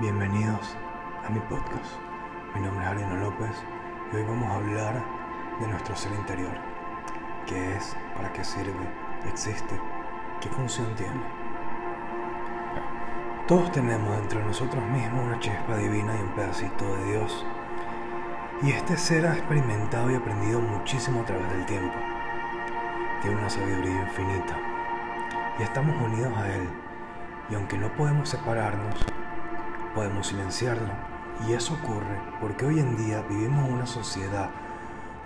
[0.00, 0.76] Bienvenidos
[1.24, 1.94] a mi podcast.
[2.52, 3.52] Mi nombre es Ariano López
[4.12, 5.04] y hoy vamos a hablar
[5.60, 6.50] de nuestro ser interior.
[7.46, 7.96] ¿Qué es?
[8.16, 8.74] ¿Para qué sirve?
[9.28, 9.80] ¿Existe?
[10.40, 11.22] ¿Qué función tiene?
[13.46, 17.46] Todos tenemos dentro de nosotros mismos una chispa divina y un pedacito de Dios.
[18.62, 21.94] Y este ser ha experimentado y aprendido muchísimo a través del tiempo.
[23.22, 24.58] Tiene una sabiduría infinita.
[25.60, 26.68] Y estamos unidos a Él.
[27.48, 29.06] Y aunque no podemos separarnos,
[29.94, 30.92] podemos silenciarlo.
[31.48, 34.50] Y eso ocurre porque hoy en día vivimos en una sociedad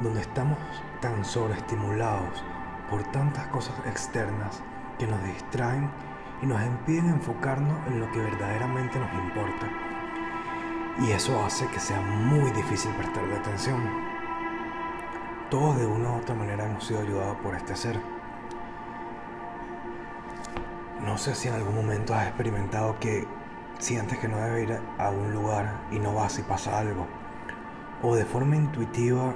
[0.01, 0.59] donde estamos
[1.01, 2.43] tan sobreestimulados
[2.91, 4.63] por tantas cosas externas
[4.99, 5.91] que nos distraen
[6.43, 9.69] y nos impiden enfocarnos en lo que verdaderamente nos importa.
[11.01, 13.81] Y eso hace que sea muy difícil prestarle atención.
[15.51, 18.01] Todos de una u otra manera hemos sido ayudados por este ser.
[21.05, 23.27] No sé si en algún momento has experimentado que
[23.79, 27.07] sientes que no debes ir a un lugar y no vas y pasa algo.
[28.03, 29.35] O de forma intuitiva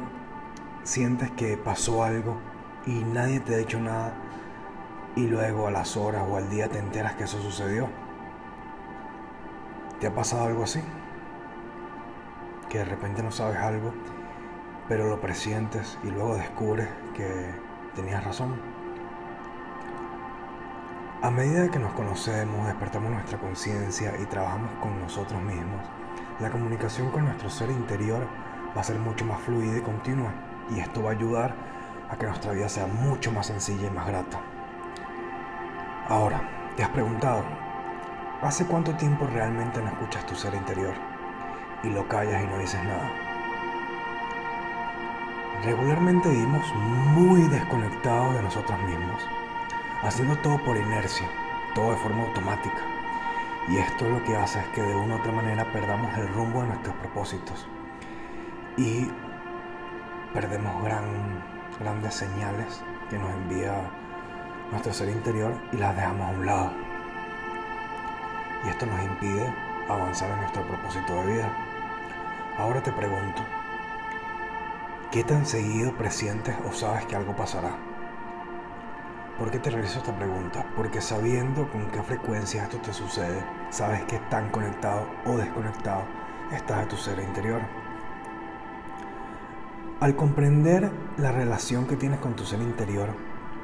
[0.83, 2.39] sientes que pasó algo
[2.86, 4.14] y nadie te ha dicho nada
[5.14, 7.89] y luego a las horas o al día te enteras que eso sucedió.
[10.00, 10.80] ¿Te ha pasado algo así?
[12.69, 13.92] Que de repente no sabes algo,
[14.89, 17.55] pero lo presientes y luego descubres que
[17.95, 18.81] tenías razón.
[21.23, 25.81] A medida que nos conocemos, despertamos nuestra conciencia y trabajamos con nosotros mismos,
[26.41, 28.27] la comunicación con nuestro ser interior
[28.77, 30.33] va a ser mucho más fluida y continua
[30.75, 31.55] y esto va a ayudar
[32.11, 34.41] a que nuestra vida sea mucho más sencilla y más grata.
[36.09, 36.42] Ahora,
[36.77, 37.45] ¿te has preguntado,
[38.42, 40.95] ¿hace cuánto tiempo realmente no escuchas tu ser interior
[41.84, 43.09] y lo callas y no dices nada?
[45.64, 49.23] Regularmente vivimos muy desconectados de nosotros mismos
[50.03, 51.28] haciendo todo por inercia,
[51.75, 52.83] todo de forma automática.
[53.69, 56.62] Y esto lo que hace es que de una u otra manera perdamos el rumbo
[56.62, 57.67] de nuestros propósitos
[58.77, 59.08] y
[60.35, 61.05] perdemos gran,
[61.79, 63.74] grandes señales que nos envía
[64.73, 66.73] nuestro ser interior y las dejamos a un lado.
[68.64, 69.55] Y esto nos impide
[69.89, 71.52] avanzar en nuestro propósito de vida.
[72.58, 73.42] Ahora te pregunto,
[75.13, 77.92] ¿qué tan seguido presientes o sabes que algo pasará?
[79.39, 80.67] ¿Por qué te realizo esta pregunta?
[80.77, 86.05] Porque sabiendo con qué frecuencia esto te sucede, sabes que tan conectado o desconectado
[86.53, 87.63] estás de tu ser interior.
[90.01, 93.09] Al comprender la relación que tienes con tu ser interior,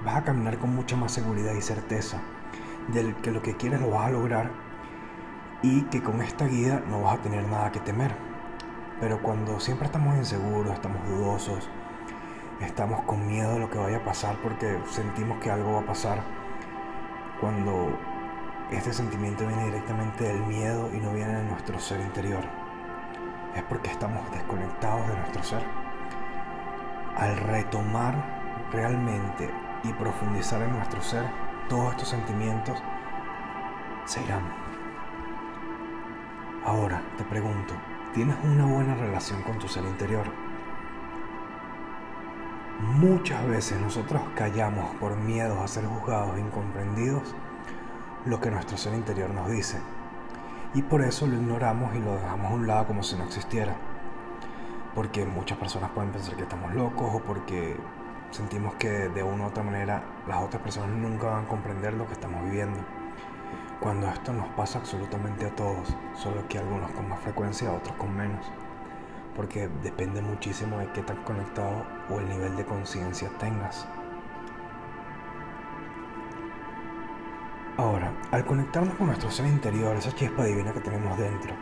[0.05, 2.19] vas a caminar con mucha más seguridad y certeza
[2.89, 4.51] de que lo que quieres lo vas a lograr
[5.63, 8.15] y que con esta guía no vas a tener nada que temer.
[9.01, 11.69] Pero cuando siempre estamos inseguros, estamos dudosos,
[12.61, 15.87] estamos con miedo de lo que vaya a pasar porque sentimos que algo va a
[15.87, 16.23] pasar
[17.41, 17.97] cuando
[18.71, 22.43] este sentimiento viene directamente del miedo y no viene de nuestro ser interior.
[23.55, 25.63] Es porque estamos desconectados de nuestro ser.
[27.17, 28.15] Al retomar
[28.73, 29.51] realmente
[29.85, 31.25] y profundizar en nuestro ser,
[31.69, 32.83] todos estos sentimientos
[34.05, 34.43] se irán.
[36.65, 37.75] Ahora te pregunto,
[38.13, 40.48] ¿tienes una buena relación con tu ser interior?
[42.79, 47.35] Muchas veces nosotros callamos por miedo a ser juzgados e incomprendidos
[48.25, 49.81] lo que nuestro ser interior nos dice.
[50.75, 53.75] Y por eso lo ignoramos y lo dejamos a un lado como si no existiera.
[54.95, 57.77] Porque muchas personas pueden pensar que estamos locos o porque
[58.31, 62.07] sentimos que de una u otra manera las otras personas nunca van a comprender lo
[62.07, 62.79] que estamos viviendo.
[63.81, 68.17] Cuando esto nos pasa absolutamente a todos, solo que algunos con más frecuencia, otros con
[68.17, 68.47] menos
[69.39, 73.87] porque depende muchísimo de qué tan conectado o el nivel de conciencia tengas.
[77.77, 81.55] Ahora, al conectarnos con nuestro ser interior, esa chispa divina que tenemos dentro,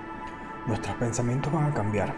[0.67, 2.15] nuestros pensamientos van a cambiar,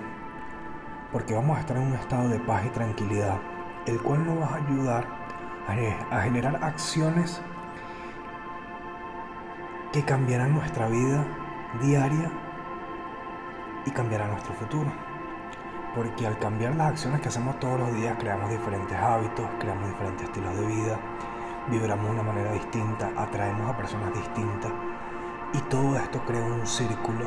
[1.10, 3.40] porque vamos a estar en un estado de paz y tranquilidad,
[3.86, 5.08] el cual nos va a ayudar
[6.12, 7.42] a generar acciones
[9.92, 11.26] que cambiarán nuestra vida
[11.82, 12.30] diaria
[13.86, 15.07] y cambiarán nuestro futuro
[15.98, 20.28] porque al cambiar las acciones que hacemos todos los días creamos diferentes hábitos, creamos diferentes
[20.28, 20.96] estilos de vida,
[21.68, 24.70] vibramos de una manera distinta, atraemos a personas distintas
[25.52, 27.26] y todo esto crea un círculo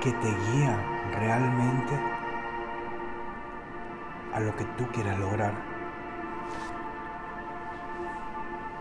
[0.00, 0.78] que te guía
[1.18, 1.92] realmente
[4.32, 5.52] a lo que tú quieres lograr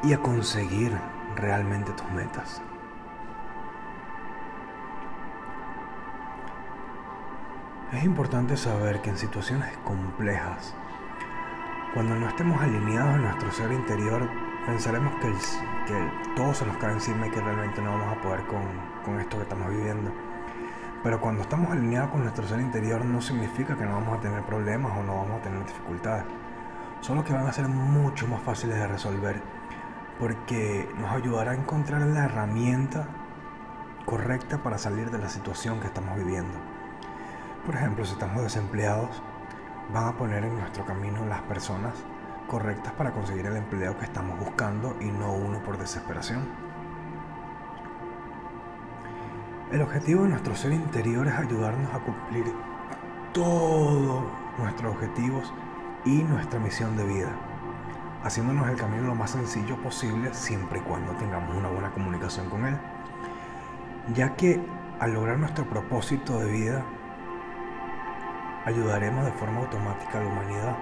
[0.04, 0.96] y a conseguir
[1.36, 2.62] realmente tus metas.
[7.92, 10.76] Es importante saber que en situaciones complejas,
[11.96, 14.30] cuando no estemos alineados en nuestro ser interior,
[14.68, 15.32] pensaremos que,
[15.88, 18.62] que todo se nos cae encima y que realmente no vamos a poder con,
[19.04, 20.12] con esto que estamos viviendo.
[21.02, 24.44] Pero cuando estamos alineados con nuestro ser interior no significa que no vamos a tener
[24.44, 26.26] problemas o no vamos a tener dificultades.
[27.02, 29.42] Solo que van a ser mucho más fáciles de resolver
[30.20, 33.08] porque nos ayudará a encontrar la herramienta
[34.06, 36.79] correcta para salir de la situación que estamos viviendo.
[37.70, 39.22] Por ejemplo, si estamos desempleados,
[39.94, 41.94] van a poner en nuestro camino las personas
[42.48, 46.48] correctas para conseguir el empleo que estamos buscando y no uno por desesperación.
[49.72, 52.52] El objetivo de nuestro ser interior es ayudarnos a cumplir
[53.34, 54.24] todos
[54.58, 55.54] nuestros objetivos
[56.06, 57.30] y nuestra misión de vida,
[58.24, 62.66] haciéndonos el camino lo más sencillo posible siempre y cuando tengamos una buena comunicación con
[62.66, 62.80] Él,
[64.16, 64.60] ya que
[65.00, 66.84] al lograr nuestro propósito de vida,
[68.66, 70.78] ayudaremos de forma automática a la humanidad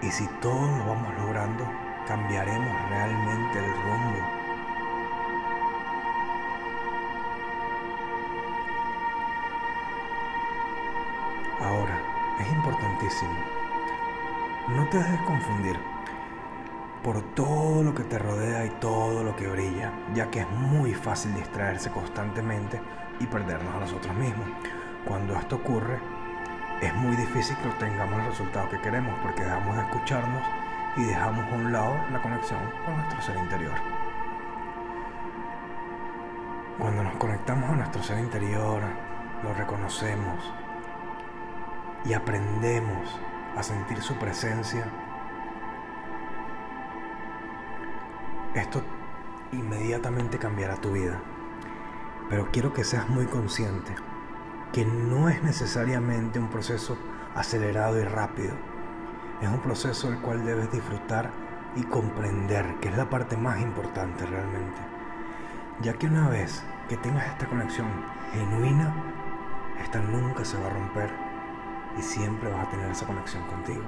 [0.00, 1.64] y si todos lo vamos logrando,
[2.06, 4.18] cambiaremos realmente el rumbo.
[11.60, 12.00] Ahora,
[12.38, 13.32] es importantísimo.
[14.68, 15.76] No te dejes confundir
[17.02, 20.94] por todo lo que te rodea y todo lo que brilla, ya que es muy
[20.94, 22.80] fácil distraerse constantemente
[23.18, 24.46] y perdernos a nosotros mismos.
[25.08, 25.98] Cuando esto ocurre,
[26.82, 30.42] es muy difícil que obtengamos el resultado que queremos porque dejamos de escucharnos
[30.98, 33.72] y dejamos a un lado la conexión con nuestro ser interior.
[36.78, 38.82] Cuando nos conectamos a nuestro ser interior,
[39.42, 40.52] lo reconocemos
[42.04, 43.18] y aprendemos
[43.56, 44.84] a sentir su presencia,
[48.54, 48.82] esto
[49.52, 51.18] inmediatamente cambiará tu vida.
[52.28, 53.94] Pero quiero que seas muy consciente
[54.72, 56.96] que no es necesariamente un proceso
[57.34, 58.54] acelerado y rápido.
[59.40, 61.30] Es un proceso el cual debes disfrutar
[61.76, 64.80] y comprender, que es la parte más importante realmente.
[65.80, 67.86] Ya que una vez que tengas esta conexión
[68.32, 68.92] genuina,
[69.80, 71.10] esta nunca se va a romper
[71.96, 73.84] y siempre vas a tener esa conexión contigo.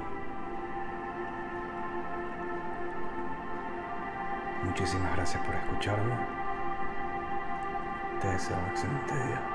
[4.65, 6.15] Muchísimas gracias por escucharme.
[8.21, 9.50] Te deseo un excelente día.